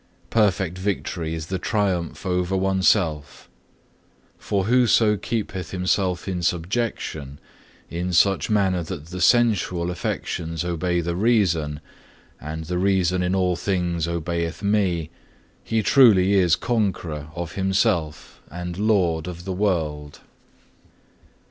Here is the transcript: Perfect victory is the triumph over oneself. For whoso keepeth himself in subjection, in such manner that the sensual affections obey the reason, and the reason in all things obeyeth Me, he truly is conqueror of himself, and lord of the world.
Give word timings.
Perfect 0.31 0.79
victory 0.79 1.35
is 1.35 1.45
the 1.45 1.59
triumph 1.59 2.25
over 2.25 2.57
oneself. 2.57 3.47
For 4.39 4.63
whoso 4.63 5.15
keepeth 5.15 5.69
himself 5.69 6.27
in 6.27 6.41
subjection, 6.41 7.37
in 7.87 8.11
such 8.11 8.49
manner 8.49 8.81
that 8.81 9.09
the 9.09 9.21
sensual 9.21 9.91
affections 9.91 10.65
obey 10.65 11.01
the 11.01 11.15
reason, 11.15 11.81
and 12.39 12.63
the 12.63 12.79
reason 12.79 13.21
in 13.21 13.35
all 13.35 13.55
things 13.55 14.07
obeyeth 14.07 14.63
Me, 14.63 15.11
he 15.63 15.83
truly 15.83 16.33
is 16.33 16.55
conqueror 16.55 17.27
of 17.35 17.51
himself, 17.53 18.41
and 18.49 18.79
lord 18.79 19.27
of 19.27 19.45
the 19.45 19.53
world. 19.53 20.21